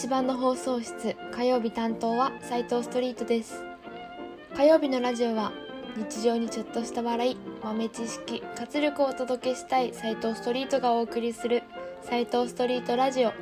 [0.00, 3.64] 芝の放送室火曜日担当は斉藤ストリートです。
[4.56, 5.50] 火曜日のラジオは
[5.96, 11.64] 日常にちょっとした笑い豆知識活力をお届けしたい斉藤ストリートがお送りする
[12.02, 13.32] 斉藤ストリートラジオ。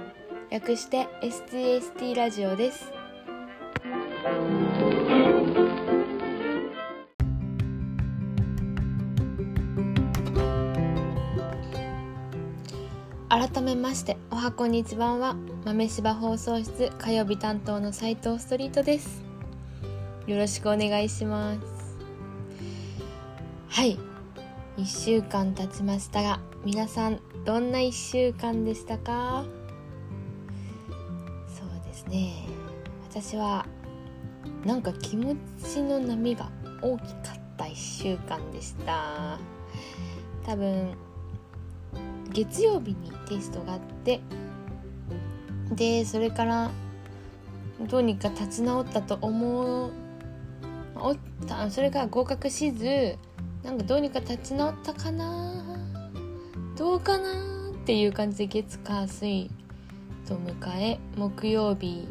[0.48, 2.95] 略して STST ラジオです。
[13.56, 15.16] 改めましておはこんにちは。
[15.16, 19.22] は豆柴放送室火曜日担当の斉藤ストリートです。
[20.26, 21.60] よろしくお願いします。
[23.68, 23.98] はい。
[24.76, 29.46] 1週間経ちましたが皆さんどんな1週間でしたか？
[31.48, 32.34] そうですね。
[33.08, 33.64] 私は
[34.66, 36.50] なんか気持ちの波が
[36.82, 39.38] 大きかった1週間でした。
[40.44, 40.94] 多分
[42.36, 44.20] 月曜日にテストがあって
[45.72, 46.70] でそれから
[47.88, 49.90] どうにか立ち直ったと思う
[50.96, 53.16] おったそれが合格しず
[53.62, 55.78] なんかどうにか立ち直ったかな
[56.76, 59.50] どうかなっていう感じで月火水
[60.28, 62.06] と迎え木曜日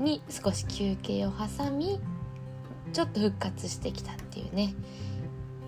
[0.00, 2.00] に少し休憩を挟み
[2.92, 4.74] ちょっと復活してきたっていうね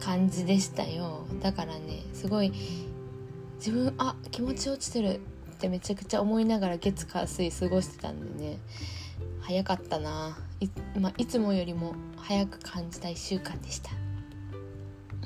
[0.00, 1.26] 感じでしたよ。
[1.40, 2.52] だからねすごい
[3.60, 8.58] 自分あ気持ち落ちてるってめちゃくちゃ思いながら月火水過ごしてたんでね。
[9.42, 10.38] 早かったな。
[10.60, 13.90] い,、まあ、いつもよりも早く感じた1週間でした。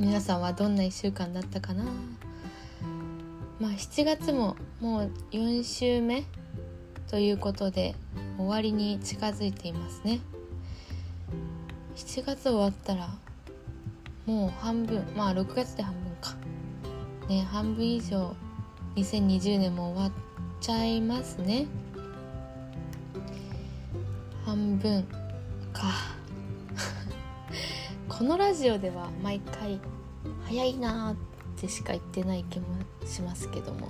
[0.00, 1.84] 皆さんはどんな1週間だったかな？
[3.60, 6.24] まあ7月ももう4週目
[7.08, 7.94] ということで
[8.36, 10.18] 終わりに近づいていますね。
[11.94, 13.14] 7月終わったら
[14.26, 16.43] もう半分まあ6月で半分か。
[17.28, 18.34] ね半分以上
[18.96, 20.12] 2020年も終わっ
[20.60, 21.66] ちゃいますね。
[24.44, 25.02] 半分
[25.72, 25.92] か。
[28.08, 29.80] このラジオでは毎回
[30.46, 31.16] 早いなーっ
[31.56, 32.66] てしか言ってない気も
[33.04, 33.88] しますけども。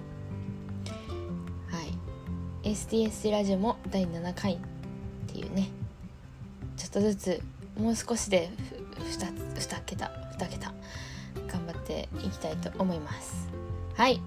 [1.69, 1.83] は
[2.62, 2.71] い。
[2.71, 4.59] STS ラジオも第7回っ
[5.27, 5.69] ていうね。
[6.77, 7.43] ちょっとずつ
[7.78, 8.50] もう少しで
[8.99, 10.06] 2, 2桁
[10.39, 10.75] 2桁。
[11.49, 13.49] 頑張っていきたいと思います。
[13.95, 14.22] はい。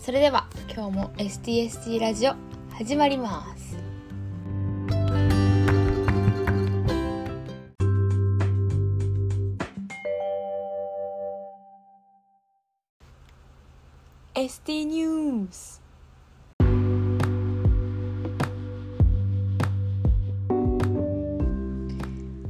[0.00, 2.32] それでは今日も STST ラジオ
[2.70, 3.76] 始まります
[14.34, 15.82] 「ST ニュース」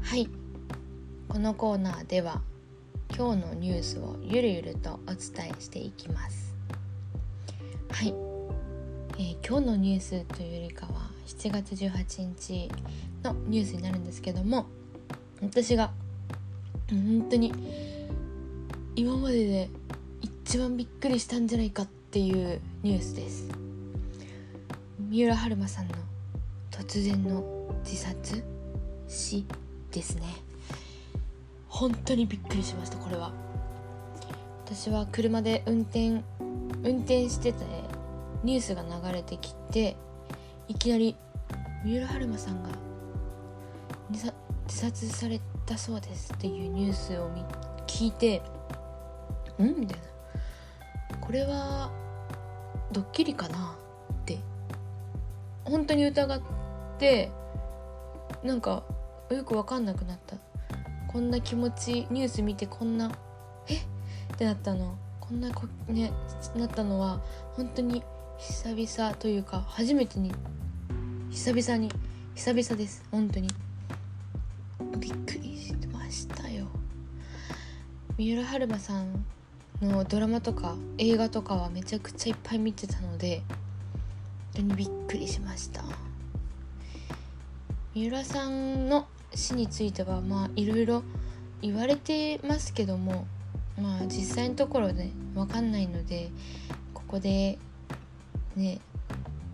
[0.00, 0.28] はい。
[1.28, 2.43] このコーナーでは
[3.16, 6.54] 今日のニュースをゆるゆるとお伝えしていきます。
[7.91, 8.15] はい、
[9.19, 12.70] えー、今日のニュースというよりかは7月18日
[13.22, 14.66] のニュースになるんですけども
[15.43, 15.91] 私が
[16.88, 17.53] 本当に
[18.97, 19.69] 今までで
[20.20, 23.49] 一番びっくりしたんじゃないかっていうニュースです。
[24.99, 25.94] 三浦春馬さんの
[26.70, 27.44] 突然の
[27.84, 28.43] 自殺
[29.09, 29.44] 死
[29.91, 30.50] ですね。
[31.80, 33.32] 本当にびっくりしましたこれは。
[34.66, 36.22] 私は車で運転
[36.82, 37.64] 運転してて
[38.44, 39.96] ニュースが流れてきて
[40.69, 41.16] いきなり
[41.82, 42.69] 三浦春馬さんが
[44.10, 44.30] 自
[44.69, 47.30] 殺されたそうですっていうニュースを
[47.86, 48.42] 聞いて
[49.58, 49.80] うん？
[49.80, 51.16] みたいな。
[51.19, 51.90] これは
[52.92, 53.74] ドッキリかな？
[54.12, 54.38] って
[55.64, 56.42] 本当に疑っ
[56.98, 57.32] て
[58.44, 58.82] なんか
[59.30, 60.36] よく分かんなくなった。
[61.10, 63.10] こんな気持ちニュース見てこんな
[63.66, 63.75] え？
[63.75, 63.81] っ
[64.38, 64.97] てなったの。
[65.19, 66.12] こんなこね
[66.54, 67.21] なったのは
[67.54, 68.04] 本当に
[68.38, 70.32] 久々というか初めてに
[71.28, 71.91] 久々に
[72.37, 73.03] 久々です。
[73.10, 73.49] 本当に。
[74.99, 76.69] びっくりしてましたよ。
[78.16, 79.25] 三浦春馬さん
[79.82, 83.43] のドラマとか映画とかはめちゃくちゃいっぱい見てたので
[84.55, 85.82] 本当にびっくりしました。
[87.96, 91.03] 三浦さんの死についてはまあいろいろ
[91.62, 93.27] 言われてますけども
[93.81, 96.31] まあ実際のところね分かんないので
[96.94, 97.59] ここで
[98.56, 98.81] ね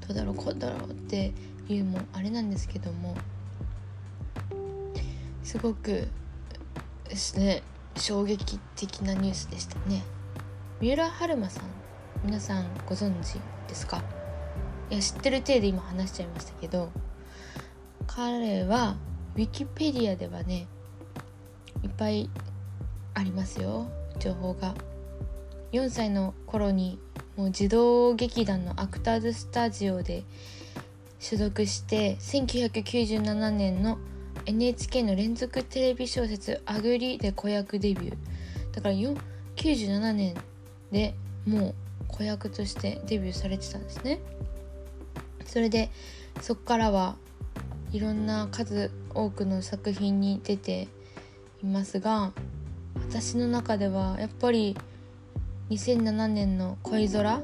[0.06, 1.32] どうだろうこうだろうって
[1.69, 3.14] いうもあれなんですけども
[5.43, 6.08] すごく
[7.08, 7.62] ですね
[7.96, 10.02] 衝撃的なニュースでしたね。
[10.81, 11.64] 三浦春馬さん
[12.25, 13.38] 皆さんご存知
[13.69, 14.02] ですか？
[14.90, 16.90] いや知ってる体で今話しちゃいましたけど
[18.06, 18.96] 彼は
[19.36, 20.66] ウィキペディアではね
[21.82, 22.30] いっぱい
[23.12, 23.86] ありますよ。
[24.18, 24.74] 情報が。
[25.72, 26.98] 4歳の頃に
[27.36, 30.24] もう児童劇団のアクターズスタジオで
[31.18, 33.98] 所属して1997年の
[34.46, 38.16] NHK の連続テレビ小説「あぐり」で子役デビュー。
[38.72, 40.34] だから97年
[40.90, 41.14] で
[41.46, 41.74] もう
[42.08, 44.20] 子役としてデビューされてたんですね。
[45.44, 45.90] それで
[46.40, 47.16] そこからは
[47.92, 50.88] いろんな数多くの作品に出て
[51.62, 52.32] いますが
[52.94, 54.76] 私の中ではやっぱり
[55.70, 57.42] 2007年の「恋空」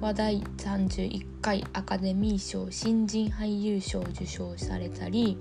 [0.00, 5.36] は第31回アカデミー賞新人俳優賞を受賞されたり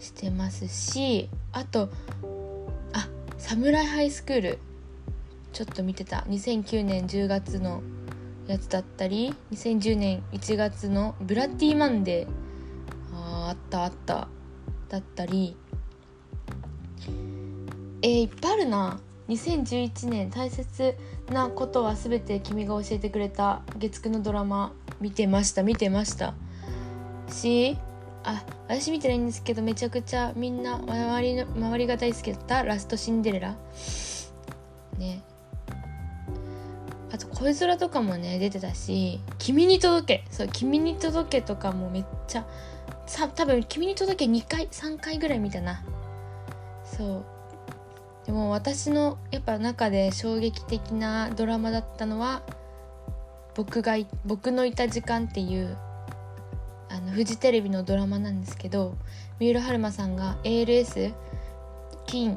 [0.00, 1.90] してますしあと
[2.92, 4.58] あサムライハイスクール
[5.52, 6.18] ちょっと見てた。
[6.28, 7.82] 2009年10月の
[8.46, 12.28] やつだったり2010年1月の「ブラッディマンデー」
[13.68, 14.28] ったあった。
[14.88, 15.54] だったり
[18.00, 19.00] えー、いっぱいあるな。
[19.28, 20.94] 2011年大切
[21.30, 24.72] なことは全て君が教えてくれた月9のドラマ
[25.02, 26.34] 見てました見てました。
[27.30, 27.76] し
[28.24, 33.56] あ私見てないんですけどめちゃくちゃみんな周りの周りが大好きだったラストシンデレラ。
[34.96, 35.22] ね。
[37.12, 42.46] あと恋空とかもね出てたし「君に届け」そう「君に届け」とかもめっちゃ
[43.06, 45.82] さ多分「君に届け」2回3回ぐらい見たな。
[46.84, 47.24] そう。
[48.26, 52.42] でも私のやっぱ中で衝撃的なドラマだったのは
[53.54, 53.96] 僕が
[54.26, 55.78] 僕のいた時間っていう
[56.90, 58.96] あのフジテレビのドラマなんですけど
[59.40, 61.14] 三浦春馬さんが ALS
[62.06, 62.36] 筋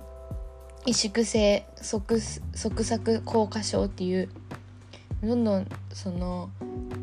[0.86, 2.20] 萎縮性側
[2.54, 4.30] 側索硬化症っていう
[5.22, 6.50] どんどんその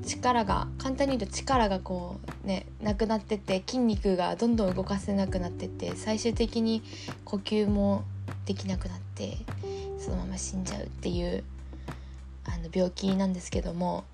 [0.04, 6.82] 力が簡単に言うと力がこうねなくなってって筋肉がどんどん動かせなくなってって最終的に
[7.24, 8.04] 呼吸も
[8.46, 9.36] できなくなって
[9.98, 11.44] そのまま死んじゃうっていう
[12.46, 14.04] あの病気なんですけども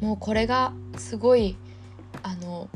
[0.00, 1.56] もうこれがすごい
[2.22, 2.68] あの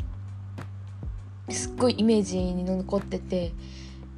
[1.51, 3.53] すっごいイメージに残ってて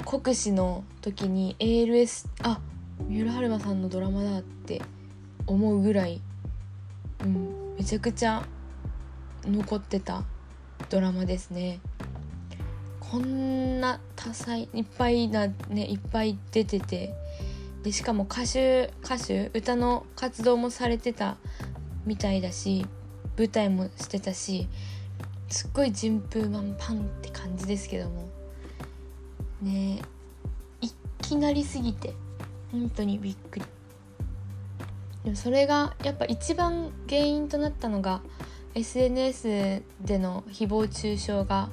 [0.05, 2.61] 国試の時に ALS あ
[3.09, 4.83] 三浦春馬さんのドラマだって
[5.47, 6.21] 思うぐらい、
[7.25, 8.45] うん、めちゃくちゃ
[9.47, 10.23] 残ってた。
[10.91, 11.79] ドラマですね。
[12.99, 17.15] こんな多彩いっぱいなねいっぱい出てて。
[17.85, 21.39] でしかも歌手歌手歌の活動もされてた
[22.05, 22.85] みたいだし
[23.39, 24.69] 舞台もしてたし
[25.49, 28.29] すっごい順風満帆って感じですけども。
[29.63, 30.03] ね
[30.81, 30.91] い
[31.23, 32.15] きなりすぎて
[32.73, 33.65] 本当にびっくり。
[35.25, 38.23] でもそれがやっぱ一番原因となったのが
[38.75, 41.71] SNS での誹謗中傷が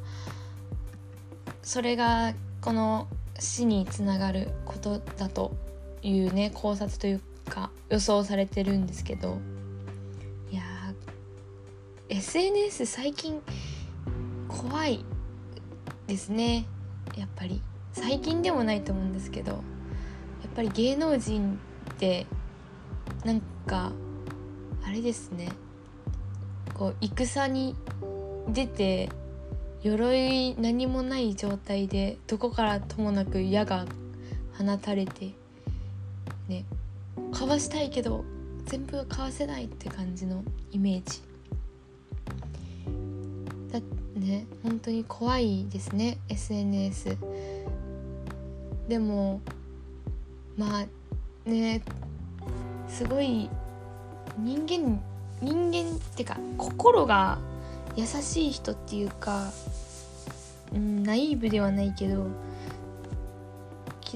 [1.62, 3.08] それがこの
[3.40, 5.56] 死につながることだと
[6.02, 9.40] いうね考察というか予想されてるんですけど
[10.52, 10.64] いや
[12.10, 13.42] SNS 最近
[14.48, 15.06] 怖い
[16.08, 16.66] ですね。
[17.18, 17.62] やっぱり。
[17.92, 19.62] 最近でもないと思うんですけどやっ
[20.56, 21.60] ぱり芸能人
[21.92, 22.28] って
[23.26, 23.92] なんか
[24.86, 25.50] あれですね。
[26.78, 27.76] こう戦に
[28.50, 29.10] 出て
[29.84, 33.86] 鎧何もない状態でどこからともなく矢が
[34.58, 35.34] 放たれて
[36.48, 36.66] ね
[37.32, 38.24] かわしたいけど
[38.66, 41.22] 全部かわせないって感じのイメージ。
[43.72, 43.80] だ
[44.16, 47.18] ね本当に怖いですね SNS
[48.88, 49.42] でも
[50.58, 51.82] まあね
[52.88, 53.50] すごい
[54.38, 55.02] 人間
[55.42, 57.40] 人間ってか心が
[57.96, 59.52] 優しい人っていうか、
[60.74, 62.28] うん、ナイーブではないけど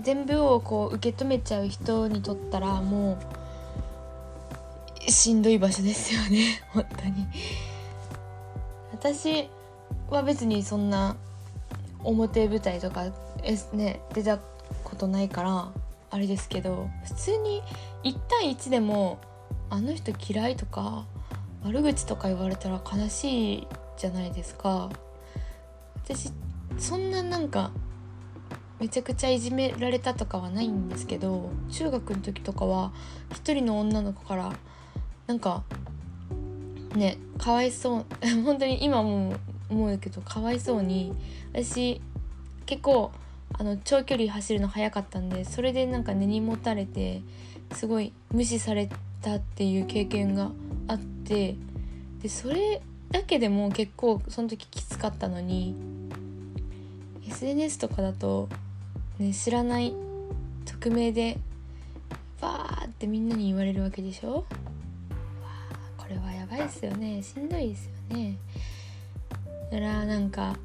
[0.01, 3.17] 全部をこう受け止めちゃう人にとったらも
[5.07, 7.27] うしんどい場所ですよね 本当に。
[8.93, 9.49] 私
[10.09, 11.15] は別にそんな
[12.03, 13.05] 表舞台とか、
[13.73, 14.37] ね、出た
[14.83, 15.71] ことないから
[16.11, 17.61] あれですけど普通に
[18.03, 19.17] 1対1でも
[19.71, 21.05] あの人嫌いとか
[21.63, 24.89] 悪口とか言われたら悲しいじゃないですか
[26.03, 26.29] 私
[26.77, 27.71] そんななんか
[28.81, 32.91] めちゃくちゃいじめられたとかはないんですけど中学の時とかは
[33.31, 34.51] 一人の女の子から
[35.27, 35.63] なんか
[36.93, 38.05] ねかわいそう
[38.43, 39.35] 本当に今も
[39.69, 41.13] 思うけどかわいそうに
[41.53, 42.01] 私
[42.65, 43.11] 結構
[43.53, 47.21] あの長距離走るの速かったんでそれでなんか根に持たれて
[47.71, 50.51] すごい無視されてたっていう経験が
[50.87, 51.55] あって
[52.21, 55.75] でそれだけでも結構その時きつかったのに
[57.27, 58.49] SNS とかだと、
[59.19, 59.93] ね、知らない
[60.65, 61.37] 匿名で
[62.39, 64.33] バーってみんなに言われるわけでしょ？
[64.33, 64.43] わ
[65.97, 67.21] これはやばいですよね。
[67.21, 68.37] しんどいですよね。
[69.71, 70.55] だからなんか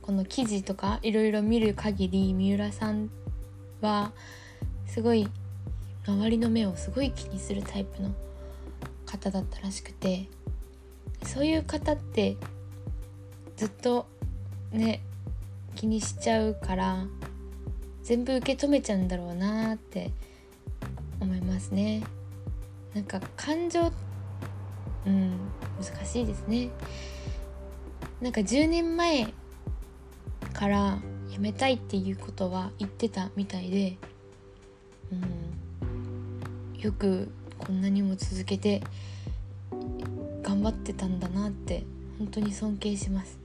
[0.00, 3.10] この記事とかいろいろ見る限り三浦さん
[3.80, 4.12] は
[4.86, 5.28] すごい
[6.06, 8.10] 周りの目をすごい気にするタイプの
[9.06, 10.28] 方だったらしくて
[11.24, 12.36] そういう方って
[13.56, 14.06] ずっと
[14.72, 15.02] ね
[15.74, 17.04] 気にしちゃうから
[18.02, 20.10] 全部受け止めちゃうんだろうなって
[21.20, 22.02] 思いますね。
[22.94, 23.92] なんか感情
[25.06, 25.38] うん
[25.80, 26.70] 難しいですね。
[28.20, 29.32] なんか10年前
[30.52, 30.98] から
[31.30, 33.96] 辞めたいっていうことは言ってたみたいで、
[35.12, 35.22] うん、
[36.82, 38.82] よくこんなにも続けて
[40.42, 41.84] 頑張ってたんだなって
[42.18, 43.38] 本当に尊敬します。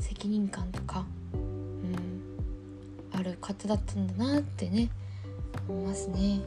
[0.00, 4.90] 責任感とか、うん、ある方だったんだなってね
[5.68, 6.40] 思いますね。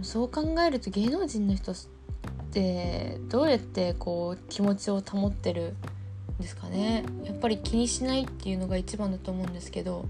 [0.00, 1.76] そう考えると芸能人の人っ
[2.50, 5.74] てどうやってこう気持ちを保ってる
[6.38, 7.04] んですかね。
[7.24, 10.08] やっぱり気にしないっていうのが一番だと思うんですけど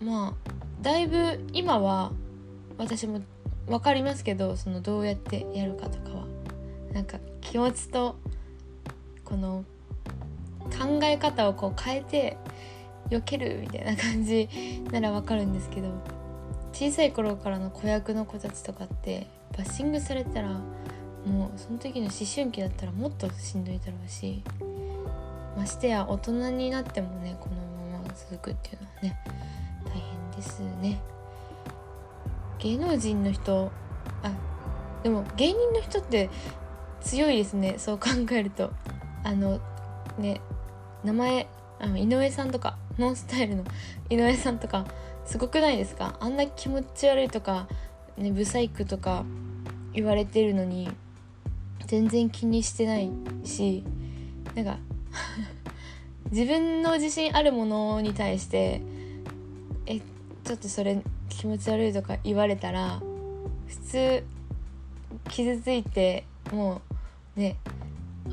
[0.00, 2.12] まあだいぶ今は
[2.78, 3.20] 私も
[3.66, 6.26] 分かりますけどそのどうやってやるかとかは。
[6.92, 8.16] なんか気持ちと
[9.22, 9.64] この
[10.60, 12.38] 考え方をこう変えて
[13.10, 14.48] 避けるみたいな感じ
[14.90, 15.90] ならわかるんですけど
[16.72, 19.26] 小さい頃からの子役の子たちとかって
[19.58, 20.48] バッシングされたら
[21.26, 24.42] もうその時の思春期だったらもっとしんどいだろうし
[25.56, 27.56] ましてや大人になってもねこの
[27.98, 29.18] まま続くっていうのはね
[29.84, 31.15] 大変ですね。
[32.58, 33.70] 芸能人の人
[34.22, 34.32] あ
[35.02, 36.30] でも芸人の人って
[37.00, 37.74] 強いですね。
[37.78, 38.72] そう考えると。
[39.22, 39.60] あの
[40.18, 40.40] ね
[41.04, 41.48] 名前
[41.78, 43.64] あの井上さんとかノンスタイルの
[44.08, 44.86] 井上さんとか
[45.24, 46.16] すごくないですか？
[46.20, 47.68] あんな気持ち悪いとか
[48.16, 49.24] ねブサイクとか
[49.92, 50.88] 言われてるのに
[51.86, 53.10] 全然気にしてない
[53.44, 53.84] し
[54.54, 54.78] なんか
[56.32, 58.80] 自分の自信あるものに対して
[59.86, 63.00] えちょっとそれ気持ち悪いとか言われたら
[63.66, 64.24] 普通
[65.28, 66.82] 傷ついても
[67.36, 67.56] うね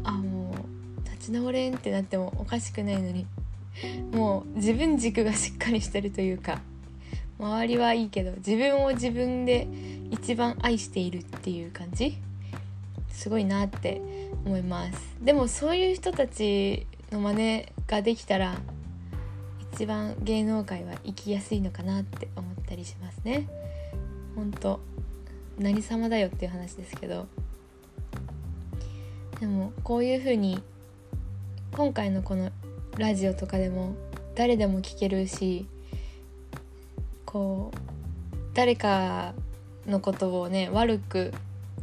[0.04, 3.26] あもう立ち直れんってなってもおかしくないのに
[4.12, 6.62] もう自分軸がしっかりしてるというか
[7.40, 9.68] 周りはいいけど自分を自分で
[10.12, 12.18] 一番愛しているっていう感じ？
[13.10, 14.02] すごいなって
[14.46, 15.00] 思います。
[15.22, 18.56] でもそういう人たちの真似ができたら
[19.74, 23.48] 一番芸能界は生きやすいのかなって思ったりしますね。
[24.36, 24.79] 本当
[25.60, 27.27] 何様だよっていう話ですけど。
[29.39, 30.63] でもこういう風に
[31.74, 32.50] 今回のこの
[32.98, 33.93] ラジオとかでも
[34.36, 35.67] 誰でも聞けるし
[37.25, 37.77] こう
[38.53, 39.34] 誰か
[39.86, 41.34] のことをね悪く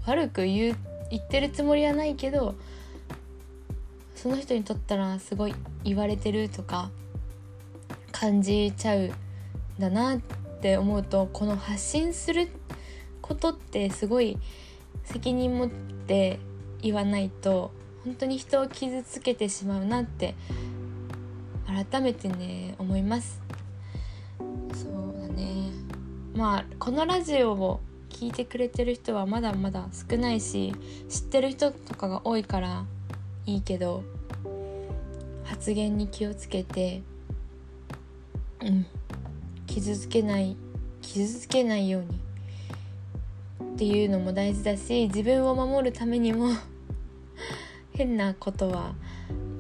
[0.07, 0.77] 悪く言う
[1.11, 2.55] 言ってるつもりはないけど
[4.15, 6.91] その人にとったらすごい言われてるとか
[8.13, 9.13] 感じちゃうん
[9.79, 12.51] だなってって思うとこの発信する
[13.23, 14.37] ことってすごい
[15.05, 16.39] 責任持って
[16.83, 17.71] 言わないと
[18.05, 20.35] 本当に人を傷つけてしまうなって
[21.67, 23.41] 改めてね思います。
[24.75, 25.71] そうだね。
[26.35, 30.75] まあこのラジオを聞いてくれてる人はまだまだ少ないし
[31.09, 32.85] 知ってる人とかが多いから
[33.47, 34.03] いいけど
[35.45, 37.03] 発言に気をつけて
[38.61, 38.87] うん。
[39.71, 40.57] 傷つけない
[41.01, 42.21] 傷つけないように。
[43.75, 46.49] っていうのも大事だし自分を守るためにも
[47.95, 48.95] 変なことは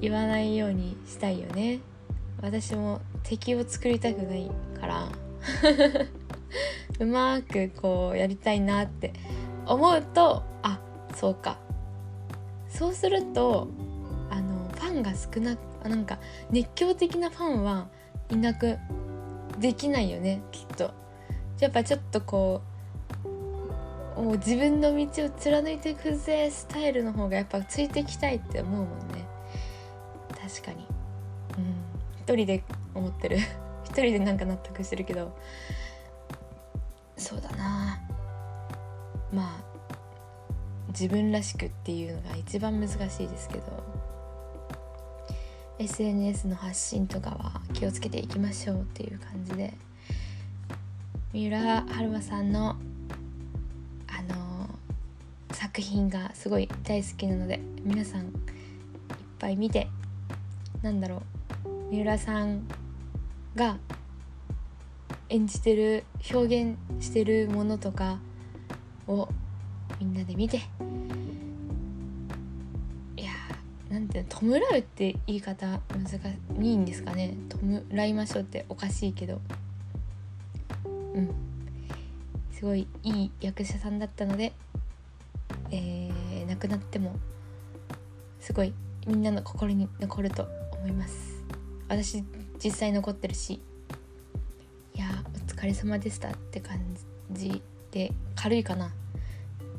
[0.00, 1.78] 言わないようにしたいよね。
[2.42, 4.50] 私も敵を作りたくない
[4.80, 5.08] から。
[6.98, 9.14] うまくこうやりたいなって
[9.64, 10.80] 思うとあ
[11.14, 11.58] そうか。
[12.68, 13.68] そうすると
[14.28, 15.56] あのファンが少な
[15.88, 16.18] なんか
[16.50, 17.88] 熱狂的なファンは
[18.28, 18.76] いなく
[19.60, 20.92] できないよねきっと。
[21.60, 22.62] やっぱちょっとこ
[24.16, 29.24] うもう自分の道を貫いていくぜスタイルの方がやっぱついてきたいって思うもんね。
[30.28, 30.86] 確かに。
[31.58, 31.74] うん。
[32.22, 32.62] 一人で
[32.94, 33.38] 思ってる。
[33.84, 35.36] 一人でなんか納得してるけど。
[37.16, 38.00] そうだな。
[39.32, 39.70] まあ
[40.88, 43.99] 自分らしくっていうのが一番難しいですけど。
[45.80, 49.72] SNS の発信とかは気をつけていきましょうっていう感じで。
[51.32, 52.76] 三浦春馬さんの
[54.08, 54.68] あの、
[55.52, 58.26] 作品がすごい大好きなので皆さんいっ
[59.38, 59.88] ぱい見て
[60.82, 61.22] なんだろ
[61.64, 62.66] う三浦さん
[63.54, 63.78] が
[65.28, 68.18] 演じてる表現してるものとか
[69.06, 69.28] を
[70.00, 70.60] みんなで見て
[74.30, 76.18] 弔うって言い方難し
[76.62, 77.34] いんですかね？
[77.92, 79.40] 弔いましょうっておかしいけど。
[80.84, 81.34] うん。
[82.52, 84.52] すごいいい役者さんだったので、
[85.70, 87.16] えー、亡くなっても
[88.38, 88.72] すごい
[89.06, 91.42] みんなの心に残ると思います。
[91.88, 92.24] 私
[92.62, 93.60] 実際残ってるし
[94.94, 96.78] いやお疲れ様でしたって感
[97.32, 98.92] じで軽いかな。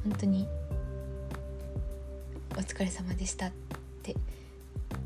[0.03, 0.47] 本当に
[2.51, 3.70] お疲れ様でしたって。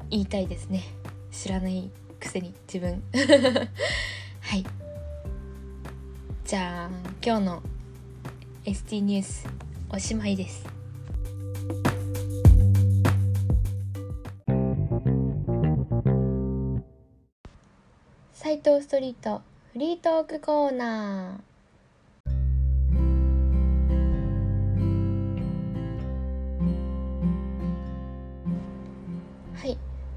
[0.09, 0.83] 言いたいですね。
[1.31, 3.03] 知らないくせに自分。
[4.41, 4.65] はい。
[6.45, 6.89] じゃあ
[7.24, 7.63] 今日の
[8.65, 9.47] ST ニュース
[9.89, 10.65] おしまいです。
[18.33, 19.41] 斉藤ストリート
[19.74, 21.54] フリートークコーナー。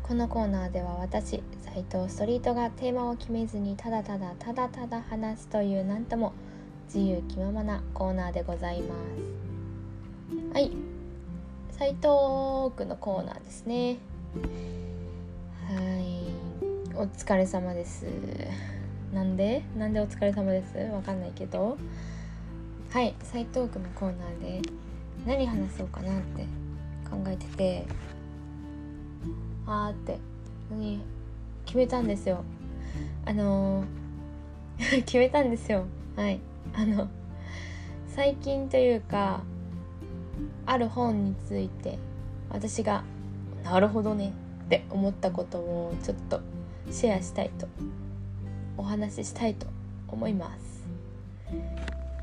[0.08, 6.32] このコーナーでは私斉藤ストリートがテーマを決めずにただただただただ話すというなんとも
[6.86, 10.54] 自由気ままなコーナーでございます。
[10.54, 10.72] はい。
[11.72, 13.98] 斉藤区のコーナーですね。
[15.68, 16.96] はい。
[16.96, 18.06] お疲れ様です。
[19.12, 19.62] なんで？
[19.76, 20.78] なんでお疲れ様です？
[20.90, 21.76] わかんないけど。
[22.90, 23.14] はい。
[23.24, 24.62] 斉藤区のコーナーで
[25.26, 26.46] 何話そうかなって
[27.10, 27.86] 考えてて。
[29.68, 30.18] あーって
[31.66, 32.42] 決めたんですよ。
[33.26, 35.84] あのー、 決めたんですよ。
[36.16, 36.40] はい。
[36.74, 37.08] あの
[38.08, 39.42] 最近というか
[40.64, 41.98] ある本について
[42.48, 43.04] 私が
[43.62, 44.32] なるほどね
[44.64, 46.40] って思ったことをちょっと
[46.90, 47.68] シェアしたいと
[48.78, 49.66] お話ししたいと
[50.08, 50.78] 思います。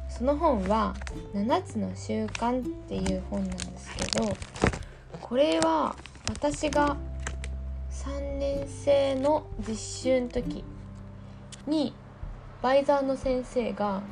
[0.10, 0.96] その本は
[1.36, 4.34] 「7つの習慣」っていう本なんですけど
[5.22, 5.96] これは
[6.28, 6.98] 私が
[8.06, 10.64] 3年生の実習の時
[11.66, 11.94] に
[12.62, 14.04] バイザーの先生が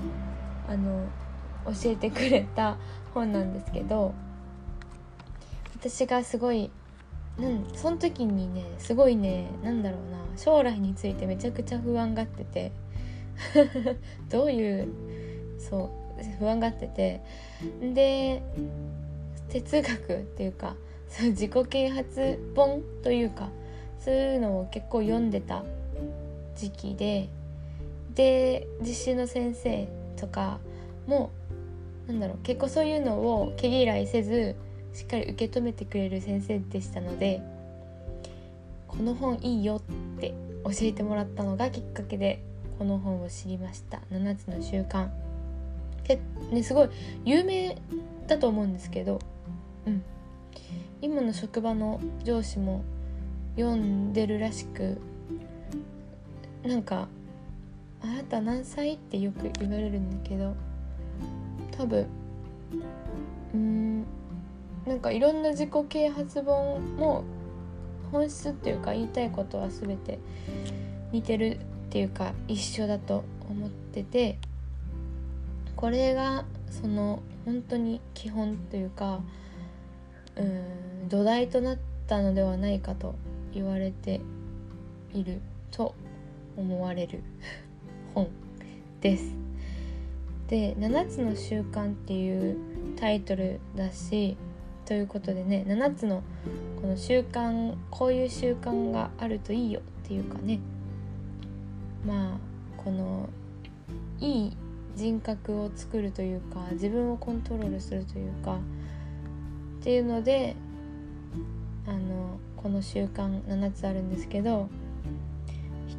[0.68, 1.08] あの
[1.66, 2.78] 教えてくれた
[3.14, 4.14] 本なんですけど
[5.76, 6.72] 私がすごい
[7.38, 12.72] うんその時にねすごいねなんだろうな将来についてめちゃくちゃ不安がってて
[14.30, 14.88] どういう
[15.60, 17.22] そう不安がってて
[17.94, 18.42] で
[19.50, 20.76] 哲学っていうか
[21.10, 23.50] そう自己啓発本というか
[24.04, 25.64] そういうのを結構読んでた
[26.56, 27.30] 時期で
[28.16, 29.88] で実習の先生
[30.18, 30.60] とか
[31.08, 31.32] も
[32.08, 34.56] なんだろう結構そういうのを毛嫌いせず
[34.94, 37.42] しっかり受け止めてくれる先生でしたので
[38.88, 42.44] この本いいよって教えてもらったのがきっかけで
[42.78, 45.10] この本を知りました「7つの習慣」
[46.04, 46.20] け、
[46.52, 46.90] ね、すごい
[47.26, 47.78] 有名
[48.28, 49.20] だと思うんですけど、
[49.88, 50.04] うん、
[51.02, 52.84] 今の職場の上司も
[53.56, 55.00] 読んでるらしく
[56.64, 57.08] なんか
[58.02, 60.56] 「あなた何歳?」ってよく言われるんだけど
[61.72, 62.08] 多分
[63.54, 64.06] うん
[64.86, 67.24] なんかいろんな自己啓発本も
[68.12, 70.20] 本質っていうか言いたいことは全て
[71.12, 71.58] 似てるっ
[71.90, 74.38] ていうか一緒だと思ってて
[75.76, 79.22] これがその本当に基本というか
[80.36, 83.16] うん土台となったのではないかと
[83.54, 84.22] 言われて
[85.14, 85.96] いると
[86.58, 87.22] 思われる
[88.14, 88.28] 本
[89.02, 89.36] です。
[90.48, 92.58] で「7つの習慣」っていう
[92.96, 94.38] タイトルだし
[94.86, 96.22] ということでね7つの
[96.82, 100.60] この習慣こういう習慣があるといいよっていうかね
[102.06, 102.38] まあ
[102.78, 103.30] この
[104.20, 104.58] いい
[104.96, 108.60] 人格を作るというか自分をコントロールするというか
[109.80, 110.56] っていうので
[111.88, 114.70] あのこの習慣7つあるんですけど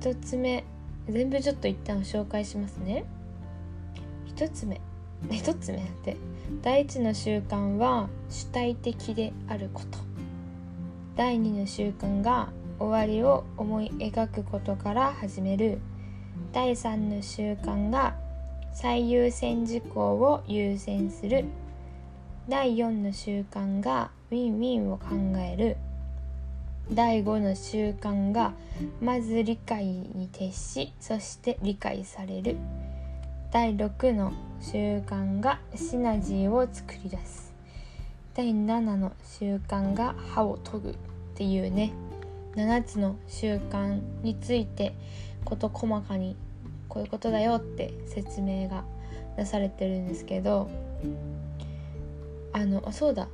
[0.01, 0.65] 1つ目
[1.09, 3.05] 全部ちょっと一旦紹介しますね。
[4.35, 4.81] 1つ目
[5.29, 6.17] 1つ目って
[6.63, 9.99] 第1の習慣は主体的であること。
[11.17, 12.49] 第2の習慣が
[12.79, 15.79] 終わりを思い描くことから始める。
[16.53, 18.17] 第3の習慣が
[18.73, 21.45] 最優先事項を優先する。
[22.49, 25.07] 第4の習慣がウィンウィンを考
[25.39, 25.77] える。
[26.93, 28.53] 第5の習慣が
[29.01, 32.57] まず理解に徹しそして理解される。
[33.51, 37.55] 第6の習慣がシナジーを作り出す。
[38.35, 40.95] 第7の習慣が歯を研ぐっ
[41.37, 41.93] ていうね。
[42.57, 44.95] 7つの習慣について
[45.45, 46.37] 事細かに
[46.89, 48.85] こういうことだよって説明が
[49.37, 50.71] 出されてるんですけど
[52.53, 53.29] あのそうだ。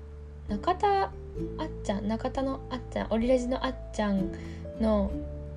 [0.49, 1.13] 中田
[1.59, 4.33] あっちゃん中田のあっちゃんオリラジのあっちゃん
[4.81, 5.11] の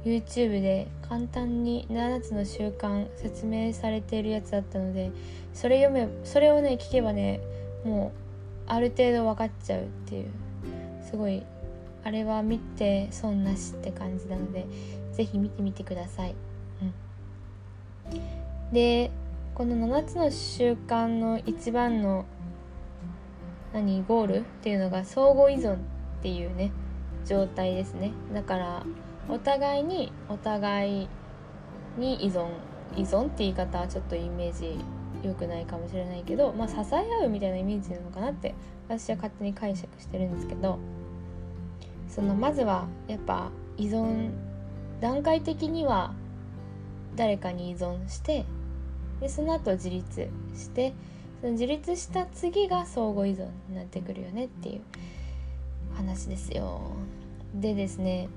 [0.06, 5.12] YouTube で簡単に7つの習慣説明されているやつだったので
[5.54, 7.40] それ読めそれをね聞けばね
[7.86, 8.12] も
[8.68, 10.28] うある程度分かっちゃうっていう
[11.10, 11.44] すごい
[12.04, 14.66] あれは見て損なしって感じなので
[15.14, 16.36] 是非見てみてください。
[18.12, 19.12] うん、で
[19.56, 22.26] この7つの習慣の一番の
[23.74, 25.78] 何ゴールっていうのが相互依存っ
[26.22, 26.72] ていうね
[27.26, 28.12] 状態ですね。
[28.34, 28.86] だから
[29.30, 31.08] お互いにお互い
[31.98, 32.48] に依存
[32.96, 34.78] 依存って言い方はちょっとイメージ
[35.24, 38.54] 良くないかもしれないけど、まあ、支え合うみたいなイメージなのかなって
[38.88, 40.80] 私は勝手に解釈してるんですけど
[42.10, 44.32] そのまずはやっぱ依存
[45.00, 46.14] 段階的には
[47.16, 48.46] 誰かに依存して
[49.22, 50.94] でその後自立して
[51.44, 54.82] その自立した次が相互依存になってくるよねっていう
[55.94, 56.80] 話ですよ。
[57.54, 58.30] でですね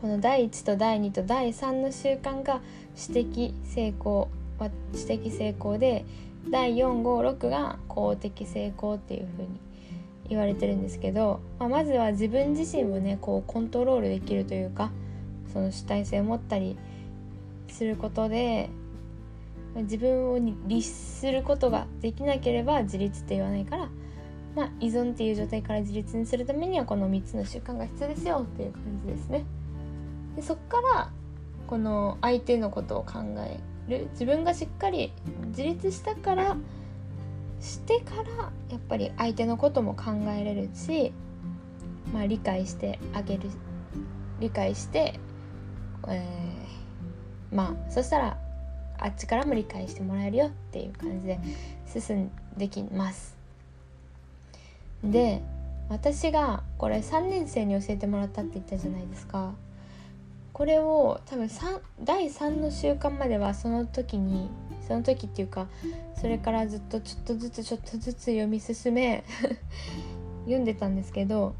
[0.00, 2.62] この第1と第2と第3の習慣が
[2.96, 6.06] 私的成功私的成功で
[6.48, 9.60] 第456が公的成功っていう風に
[10.30, 14.90] 言われてるんですけど、まあ、まずは自分自身をねこうコントロールできるというか
[15.52, 16.78] その主体性を持ったり
[17.68, 18.70] することで
[19.74, 23.88] 自分を律することができなければ自立って言わないから、
[24.54, 29.44] まあ、依存っていう状態から自立にするためにはこの3つの習慣が必要ですよっていう感じですね。
[30.36, 31.10] でそっから
[31.66, 35.12] この相手のことを考える自分がしっかり
[35.48, 36.56] 自立したから
[37.60, 38.22] してから
[38.70, 41.12] やっぱり相手のことも考えれるし、
[42.12, 43.48] まあ、理解してあげる
[44.40, 45.18] 理解して、
[46.08, 48.38] えー、まあそしたら
[48.98, 51.38] あっちからも理解してもらえるよっていう感じで
[51.86, 53.36] 進んできます。
[55.04, 55.42] で
[55.88, 59.52] 私がこれ3年生に教えてもらったって言ったじゃないですか。
[60.52, 61.48] これを多分
[62.04, 64.48] 第3の習慣まではその時に
[64.86, 65.66] その時っていうか
[66.14, 69.24] それからずっとちょっとずつちょっとずつ読み進め
[70.44, 71.54] 読んでたんですけど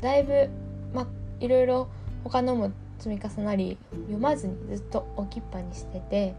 [0.00, 0.50] だいぶ
[0.92, 1.06] まあ
[1.40, 1.88] いろいろ
[2.24, 6.34] 他のも積み重なり読まずにずっと置きっぱにしてて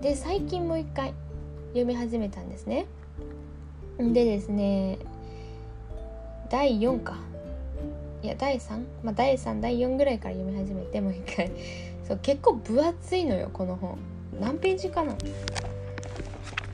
[0.00, 1.14] で最近もう一回
[1.68, 2.86] 読み始めたんですね。
[3.98, 4.98] でですね
[6.50, 7.16] 第4か。
[8.22, 8.84] いや第 3?
[9.02, 11.50] まあ第3第4ぐらいから読み始めてもう一回。
[12.06, 13.98] そう結構分厚いのよこの本。
[14.40, 15.16] 何ページかな？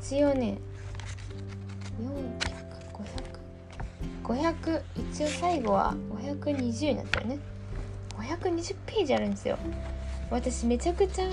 [0.02, 0.58] 一応ね
[4.24, 7.38] 400500一応最後は520になったよね。
[8.20, 9.58] 520ページあるんですよ。
[10.30, 11.24] 私めちゃくちゃ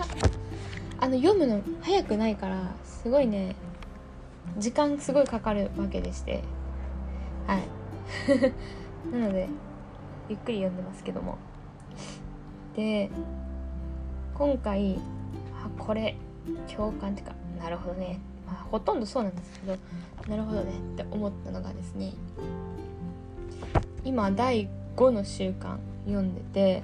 [0.99, 3.55] あの読むの早くないからすごいね
[4.57, 6.43] 時間すごいかかるわけでして。
[7.45, 7.63] はい。
[9.11, 9.47] なので
[10.29, 11.37] ゆっくり読んでますけども。
[12.75, 13.09] で
[14.35, 14.99] 今回
[15.55, 16.15] あこれ
[16.73, 19.77] 共感っていうかなるほどね、まあ、ほとんどそうなんですけど
[20.27, 22.13] なるほどねって思ったのがですね
[24.03, 25.77] 今第5の習慣。
[26.07, 26.83] 読んでて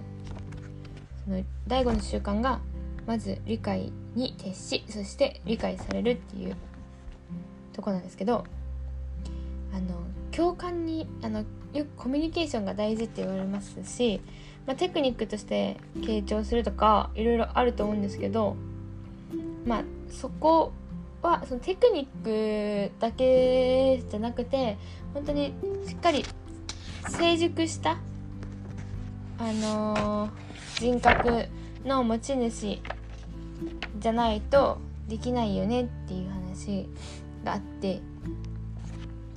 [1.26, 2.60] その第5の習慣が
[3.08, 6.56] まず理解に徹しそして理解されるっていう
[7.74, 8.46] とこなんですけど
[9.74, 14.22] あの共感にあのよくコミュニケーションが大事って言われますし、
[14.68, 18.56] まあ、テクニックとして傾聴するとかいろいろあると思うんですけど
[19.66, 20.72] まあそこ
[21.24, 24.78] はそのテクニックだけじゃなくて
[25.14, 25.54] 本当に
[25.88, 26.24] しっかり
[27.08, 27.98] 成熟した
[29.38, 30.32] あのー、
[30.80, 31.48] 人格
[31.86, 32.80] の持ち主
[34.00, 36.88] じゃないとできないよねっていう話
[37.44, 38.02] があって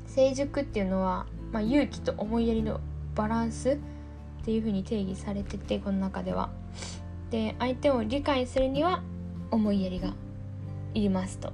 [0.07, 2.81] 成熟っていうのは、まあ、勇気と思いやりの
[3.15, 3.79] バランスっ
[4.45, 6.51] ていうふうに定義されててこの中では。
[7.31, 9.03] で相手を理解するには
[9.51, 10.15] 思いやりが
[10.95, 11.53] いりますと。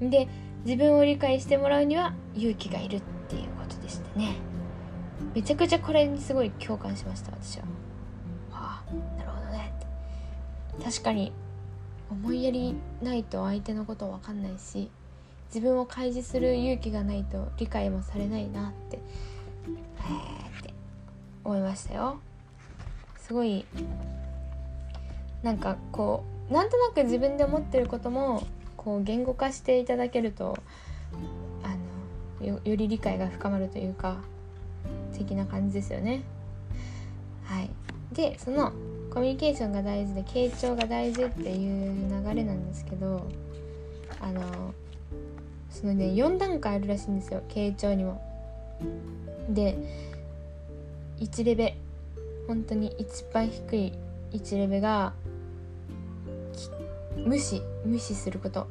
[0.00, 0.28] で
[0.64, 4.51] 自分を理解してもらうには勇気がいるっていうことでしたね。
[5.34, 7.64] めちゃくちゃこれにすごい共感しました私は。
[8.50, 9.72] はあなるほどね
[10.82, 11.32] 確かに
[12.10, 14.90] 思いやりないと相手のこと分かんないし
[15.48, 18.98] 自分を開示する勇気がないと理解もされないなって
[19.68, 20.74] えって
[21.44, 22.18] 思いましたよ。
[23.18, 23.64] すごい
[25.42, 30.56] なんかこうなんとなく自分で思ってることもこう言語化していただけると
[31.62, 31.68] あ
[32.40, 34.18] のよより理解が深まるというか
[35.24, 36.22] 的な感じですよね。
[37.44, 37.70] はい、
[38.12, 38.72] でその
[39.10, 43.28] コミュニケーションが大事で傾聴が大事っていう流れなんですけど
[44.20, 44.74] あの
[45.70, 48.22] そのね4段階あるらしいんですよ傾聴にも。
[49.48, 49.76] で
[51.20, 51.76] 1レベ
[52.46, 53.92] 本当に一番低い
[54.32, 55.12] 1レベが
[57.16, 58.66] 無視無視すること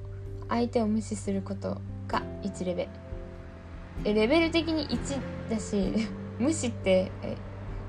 [0.49, 2.89] 相手を無視することが1レベ
[4.03, 5.93] レベル的に1だし
[6.39, 7.11] 無視って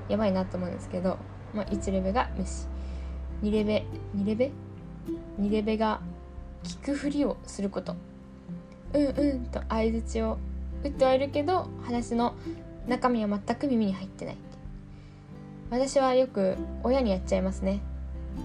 [0.09, 1.17] やばいなと思うんですけど、
[1.53, 2.67] まあ、1レベが無視。
[3.41, 4.51] 2レベ2レベ
[5.39, 6.01] ？2レベが
[6.63, 7.95] 聞くふりをすること。
[8.93, 10.37] うんうんと相づちを
[10.83, 12.35] 打ってはいるけど話の
[12.87, 14.37] 中身は全く耳に入ってない。
[15.69, 17.81] 私はよく親にやっちゃいますね。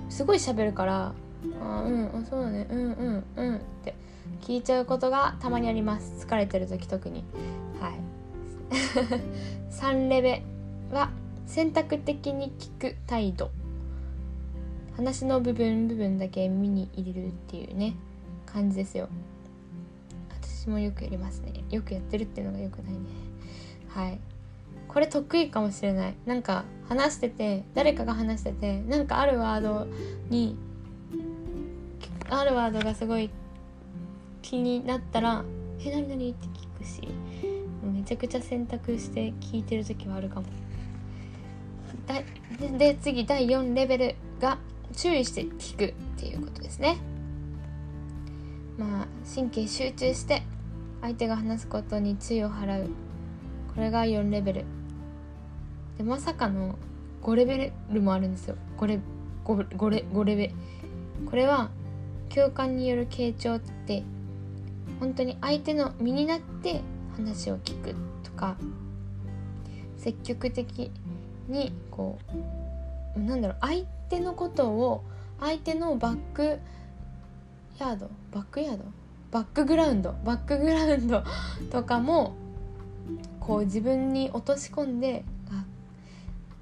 [0.08, 1.12] すごい喋るから
[1.62, 3.94] 「あうんあそうだねうんうんうん」って
[4.40, 6.26] 聞いちゃうことがたまにあります。
[6.26, 7.24] 疲れてる時特に。
[9.70, 10.42] 3レベ
[10.90, 11.10] は
[11.46, 13.50] 選択的に聞く態度。
[14.96, 17.94] 話の部分部分だけ耳に入れるっていうね
[18.46, 19.08] 感じですよ。
[20.42, 21.64] 私もよくやりますね。
[21.70, 22.98] よくやってるっていうのがよくないね。
[23.88, 24.18] はい。
[24.88, 26.14] これ得意かもしれない。
[26.26, 29.86] なんか話してて誰かが話しててなんかあるワード
[30.30, 30.56] に
[32.30, 33.30] あるワードがすごい
[34.42, 35.44] 気になったら
[35.80, 37.08] 「え何何?」って聞くし
[38.08, 40.46] ちゃくちゃ選択して聞いてる時はあるかも。
[42.78, 44.56] で次第4レベルが
[44.96, 46.96] 注意して聞くっていうことですね。
[48.78, 50.42] まあ神経集中して
[51.02, 52.88] 相手が話すことに注意を払う。
[53.74, 54.64] これが4レベル。
[55.98, 56.78] でまさかの
[57.22, 58.56] 5レベルもあるんですよ。
[58.78, 59.00] 5レ
[59.44, 60.54] ,5 5レ ,5 レベル。
[61.26, 61.68] これは
[62.34, 64.02] 共感による傾聴って
[64.98, 66.80] 本当に相手の身になって
[67.18, 68.56] 話を聞くとか
[69.96, 70.90] 積極的
[71.48, 72.18] にこ
[73.16, 75.04] うなんだろう相手のことを
[75.40, 76.58] 相手のバック
[77.78, 78.84] ヤードバックヤード？
[79.30, 81.22] バックグラウンドバックグラウンド
[81.70, 82.34] とかも
[83.40, 85.64] こう自分に落とし込んであ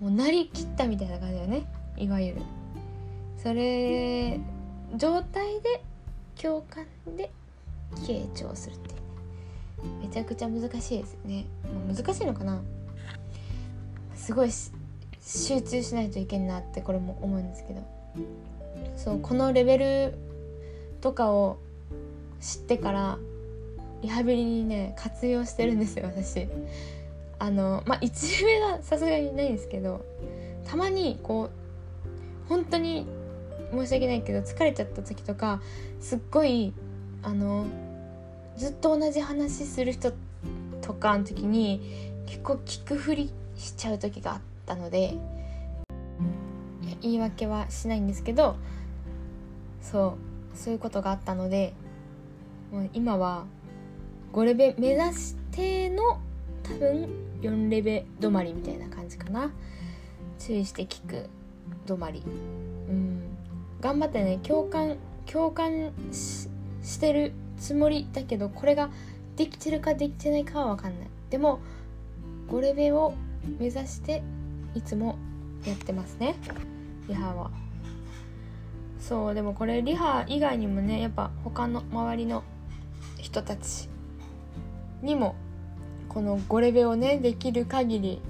[0.01, 1.65] もうなりきったみたいな感じだよね。
[1.97, 2.43] いわゆる。
[3.39, 4.41] それ
[4.97, 5.83] 状態で
[6.41, 6.85] 共感
[7.17, 7.31] で
[7.95, 9.06] 傾聴するっていう。
[10.01, 11.47] めちゃくちゃ難しいですね。
[11.89, 12.63] 難しいのかな。
[14.15, 14.51] すごい
[15.21, 17.83] 集中しないといけんなってこれも思うんですけど。
[18.97, 20.15] そうこのレベル
[21.01, 21.59] とかを
[22.41, 23.19] 知ってから
[24.03, 26.49] リハビリにね活用してるんですよ私。
[27.39, 30.05] あのまあ一目はさすがにないんですけど
[30.67, 31.51] たまにこ
[32.45, 33.07] う本当に
[33.73, 35.61] 申し訳ないけど疲れちゃった時とか
[36.01, 36.73] すっごい
[37.23, 37.67] あの
[38.57, 40.13] ずっと同じ話する人
[40.83, 45.15] とかの時に結構聞くふりしちゃう時があったので
[47.03, 48.57] 言い訳はしないんですけど
[49.81, 50.17] そ
[50.55, 51.75] うそういうことがあったので
[52.73, 53.45] もう今は
[54.33, 56.21] 5レベ目指しての
[56.63, 57.09] 多分
[57.43, 59.53] 4レベ止まりみたいな感じかな。
[60.39, 61.29] 注意して聞く
[61.87, 62.23] 止まり。
[62.27, 63.23] うん。
[63.81, 68.91] 頑張ってね共感共感してるつもりだけどこれが
[69.37, 71.09] できてるかできてないかは分かんない。
[71.31, 71.61] でも
[72.49, 73.15] 5レベを
[73.59, 74.23] 目指して
[74.75, 75.19] いつも
[75.65, 76.37] やってますね。
[77.09, 77.51] リハは。
[79.01, 82.43] そうでもこれリハ以外にもねやっぱ他の周りの
[83.19, 83.89] 人たち
[85.03, 85.37] にも
[86.09, 88.21] この5レベをねできる限り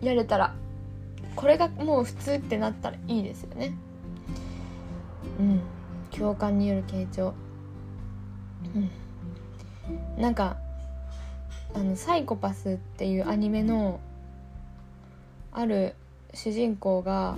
[0.00, 0.54] やれたら
[1.34, 3.74] これがもう普通ってなったらいいですよね。
[5.38, 5.60] うん。
[6.10, 7.34] 共感による傾聴。
[8.74, 8.90] うん。
[10.22, 10.56] なんか
[11.74, 14.00] あの「サイコパス」っていうアニメの
[15.52, 15.94] ある
[16.34, 17.36] 主人公が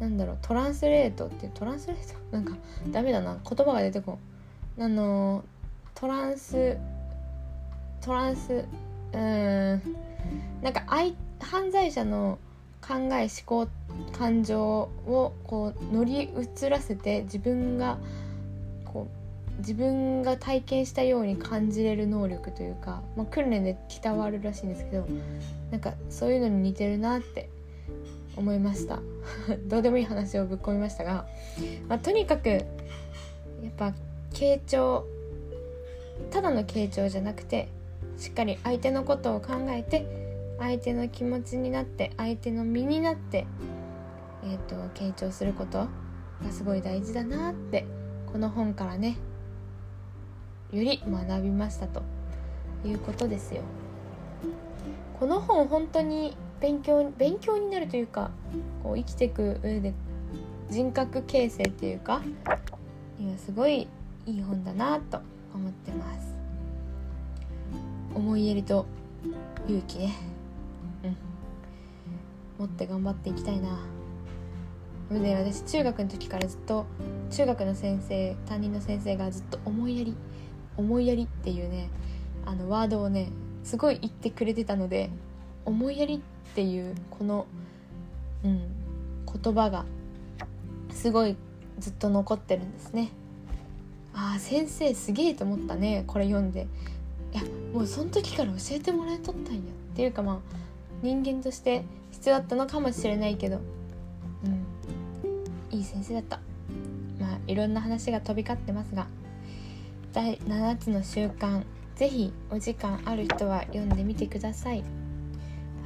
[0.00, 2.14] なんだろうトランスレートっていうトランスレート？
[2.30, 2.56] なんか
[2.90, 3.38] ダメだな。
[3.48, 4.18] 言葉が出てこ
[4.78, 4.82] ん。
[4.82, 5.44] あの
[5.94, 6.76] トランス
[8.00, 9.82] トランスうーん。
[10.62, 10.84] なんか
[11.40, 12.38] 犯罪者の
[12.80, 13.68] 考え思考
[14.12, 17.98] 感情をこう乗り移らせて自分が
[19.58, 25.06] 自分が体験したように感じれる能力というか、まあ、訓練で鍛わるらしいんですけど
[25.70, 27.48] なんかそういうのに似てるなって
[28.36, 29.00] 思いました。
[29.68, 31.26] どうでもいい話をぶっ込みましたが、
[31.88, 32.62] まあ、とにかくやっ
[33.76, 33.92] ぱ
[34.32, 35.04] 傾聴
[36.30, 37.68] ただの傾聴じゃなくて
[38.16, 40.06] しっかり相手のことを考えて
[40.58, 43.46] 相手の気持ちになって相手の身になって、
[44.44, 45.88] えーと、傾聴することが
[46.50, 47.84] すごい大事だなって
[48.32, 49.16] この本からね
[50.72, 52.02] より学びましたと
[52.84, 53.62] いうことですよ。
[55.20, 58.30] この本本当に勉強勉強になるというか
[58.82, 59.92] こう生きていく上で
[60.70, 62.22] 人格形成っていうか
[63.20, 63.86] いやすごい
[64.26, 65.20] いい本だなと
[65.54, 66.34] 思ってます。
[68.14, 68.86] 思いやりと
[69.68, 70.14] 勇気ね。
[71.04, 71.16] うん。
[72.60, 73.78] 持って頑張っていきたいな。
[75.10, 76.86] で私中学の時からずっと
[77.30, 80.16] 中学の先生担任の先生がずっと「思いやり
[80.76, 81.88] 思いやり」っていうね
[82.44, 83.28] あのワードをね
[83.64, 85.10] すごい言ってくれてたので
[85.64, 87.46] 「思いやり」っていうこの、
[88.44, 88.60] うん、
[89.42, 89.84] 言葉が
[90.90, 91.36] すごい
[91.78, 93.10] ずっと残ってるんですね。
[94.14, 96.66] ああ先生すげえと思ったねこれ読んで
[97.32, 99.64] いやもうその時から教えてもらえとったんやっ
[99.96, 100.38] ていうかまあ
[101.02, 103.60] 人間として必要だったのかもしれないけど
[104.44, 106.40] うんいい先生だった
[107.18, 109.06] まあいろんな話が飛び交ってますが
[110.12, 111.62] 第7つの習慣。
[111.96, 114.84] 是非お時間ある人は読んでみてください。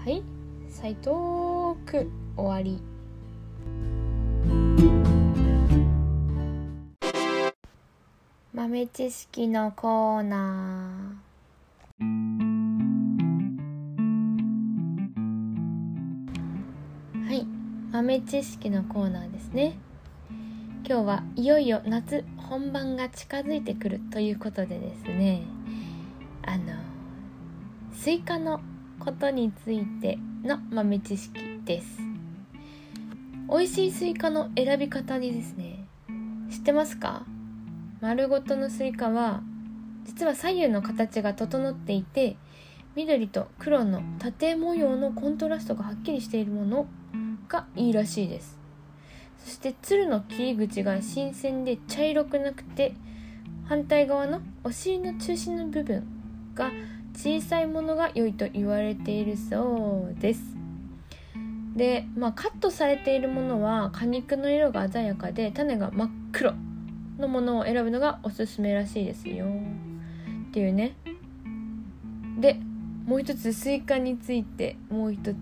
[0.04, 0.22] はい。
[0.68, 2.82] サイトーク終わり。
[8.52, 12.06] 豆知識のコーナー。
[17.28, 17.46] はい。
[17.92, 19.78] 豆知識のコーナーですね。
[20.88, 25.42] 今日はいよいよ夏本番が近づいてくるということでですね
[26.44, 26.74] あの
[27.92, 28.60] スイカの
[29.00, 31.98] ことについての豆知識です。
[33.50, 35.88] 美味しいスイカの選び方にですね
[36.52, 37.26] 知ってますか？
[38.00, 39.42] 丸ごとのスイカは
[40.04, 42.36] 実は左右の形が整っていて
[42.94, 46.86] 緑と黒の縦模様のコントラストがはっきりしているもの
[47.48, 48.56] がいいらしいです。
[49.46, 52.96] そしてつるの切り口が新鮮で茶色くなくて
[53.68, 56.04] 反対側のお尻の中心の部分
[56.56, 56.72] が
[57.14, 60.40] 小さいものが良いと言われているそうです。
[61.76, 66.52] で、まあ、カットされているものは果肉の色が鮮やかで種が真っ黒
[67.16, 69.46] のものを選ぶのがおすすめらしいですよ。
[70.48, 70.96] っていうね。
[72.40, 72.58] で
[73.06, 75.36] もう一つスイカについてもう一つ。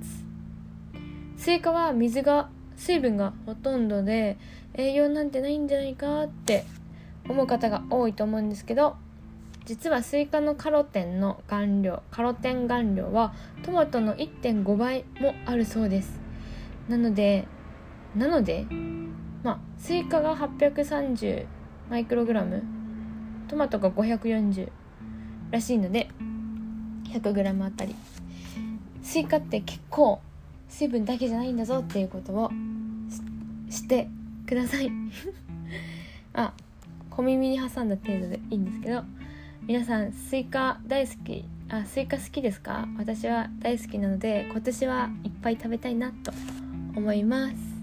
[1.39, 4.37] スイカは水が水分がほとんどで
[4.75, 6.65] 栄養なんてないんじゃないかって
[7.29, 8.97] 思う方が多いと思うんですけど
[9.65, 16.21] 実はスイカのカロテンの含量カロテン含量はトマトの1.5倍もあるそうです。
[16.89, 17.47] なので
[18.15, 18.67] なので
[19.43, 21.47] まあスイカが830
[21.89, 22.63] マイクログラム
[23.49, 24.69] トマトが540
[25.51, 26.11] らしいので
[27.11, 27.95] 100g あたり。
[29.03, 30.21] スイカって結構
[30.77, 32.51] 水分だけじゃないんだぞっていうことを
[33.71, 34.09] 知って
[34.47, 34.91] ください。
[36.35, 36.53] あ
[37.11, 39.05] 小耳に挟んだ程度でいいんですけど
[39.69, 42.89] 皆さんスイカ大好きあスイカ好きですか？
[42.99, 46.33] 私は大好きなので今年はいっぱい食べたいなと
[46.97, 47.74] 思います。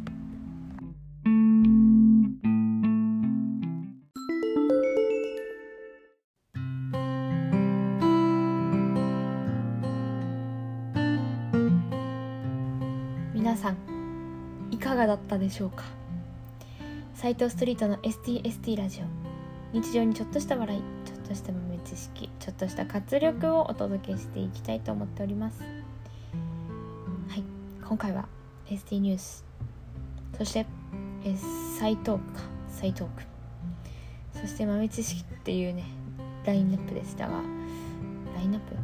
[15.41, 15.83] でしょうか？
[17.15, 19.05] 斉藤ストリートの STST ラジオ。
[19.75, 25.61] 日常にちょっとした笑いちょっとした豆知識ちょっとした活力をお届けしていきたいと思っております。
[25.61, 25.67] は
[27.35, 27.43] い
[27.83, 28.27] 今回は
[28.67, 29.43] ST ニュース。
[30.37, 30.67] そして
[31.25, 31.35] え
[31.79, 32.41] 再トークか。
[32.69, 33.23] 再トーク。
[34.39, 35.85] そして豆知識っていうね
[36.45, 37.41] ラインナップでしたが
[38.35, 38.75] ラインナップ？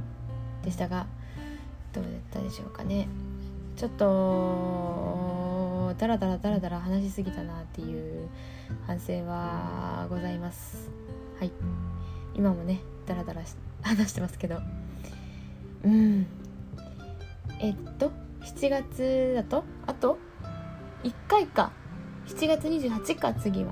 [0.63, 1.05] でしたが
[1.93, 3.07] どうだったでしょうかね。
[3.75, 4.05] ちょっと
[5.97, 8.29] ダラダラダラダラ話しすぎたなっていう
[8.85, 10.89] 反省はございます。
[11.39, 11.51] はい。
[12.35, 13.41] 今もねダラダラ
[13.81, 14.59] 話してますけど。
[15.83, 16.27] うん。
[17.59, 19.63] えっと7月だと？
[19.87, 20.17] あと
[21.03, 21.71] ？1回か。
[22.27, 23.71] 7月28か次は。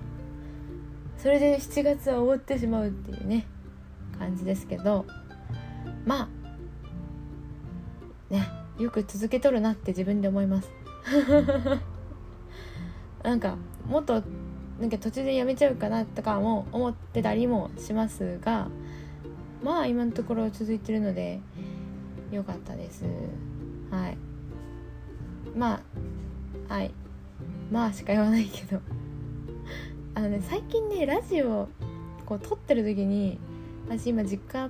[1.17, 3.45] それで7月は終わってしまうっていうね
[4.17, 5.05] 感じですけど。
[6.05, 6.29] ま
[8.29, 8.33] あ。
[8.33, 8.49] ね。
[8.79, 10.69] よく続けとるなって自分で思います。
[13.25, 13.57] なんか
[13.87, 14.21] もっと
[14.79, 18.67] なんか途中でやめちゃうかなとかも思ってたりもしますが
[19.63, 21.39] まあ今のところ続いてるので
[22.31, 23.03] よかったです。
[23.89, 24.17] はい。
[25.55, 25.81] ま
[26.69, 26.91] あはい。
[27.71, 28.79] まあしか言わないけど。
[30.13, 31.67] あのね最近ねラジオ
[32.25, 33.39] こう撮ってる時に
[33.87, 34.69] 私今実家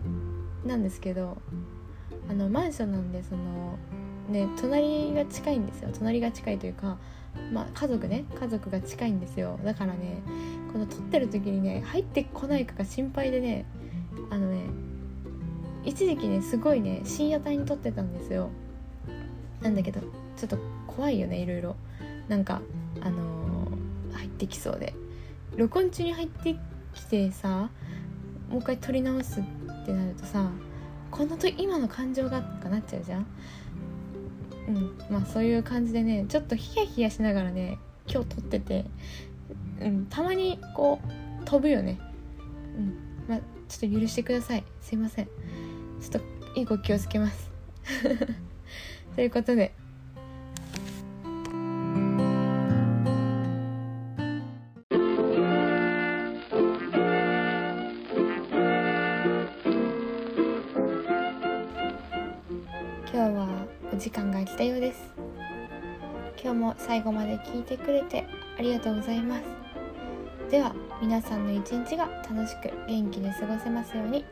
[0.65, 1.37] なんですけど
[2.29, 3.77] あのマンションなんでその
[4.29, 5.89] ね隣が近いんですよ。
[5.93, 6.97] 隣が近いというか
[7.51, 9.59] まあ家族ね家族が近いんですよ。
[9.63, 10.21] だからね
[10.71, 13.65] この撮ってる時にね入ってこないかが心配でね
[14.29, 14.61] あのね
[15.83, 18.49] 一時期ねすごいね深夜帯に撮ってたんですよ。
[19.61, 20.01] なんだけど
[20.35, 20.57] ちょっと
[20.87, 21.75] 怖いよねいろいろ。
[22.27, 22.61] なんか
[23.01, 24.93] あのー、入ってきそうで。
[25.55, 26.55] 録音中に入って
[26.93, 27.69] きてさ
[28.49, 30.49] もう一回撮り直すってなるとさ
[31.11, 33.27] このと今の感情がとかなっちゃうじゃん。
[34.67, 38.85] うんまあそういう感じでねちょっとヒヤヒヤしながらね今日撮ってて、
[39.81, 40.99] うん、たまにこ
[41.41, 41.99] う飛ぶよね。
[42.77, 42.97] うん
[43.27, 44.63] まあちょっと許してください。
[44.81, 45.25] すいません。
[45.25, 46.21] ちょっ
[46.53, 47.49] といいご気をつけます。
[49.15, 49.73] ということで
[66.45, 68.23] 今日も最後まで聞いてくれて
[68.59, 69.41] ありがとうございます。
[70.51, 74.23] では皆さんの一日が楽しく元気で過ごせますように。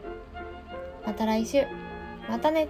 [1.08, 1.64] また来週。
[2.30, 2.68] またね。